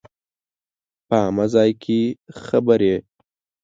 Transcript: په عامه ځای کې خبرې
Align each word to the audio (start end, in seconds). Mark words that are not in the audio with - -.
په 1.07 1.15
عامه 1.23 1.45
ځای 1.53 1.71
کې 1.83 1.99
خبرې 2.43 2.95